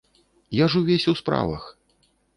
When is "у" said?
1.13-1.15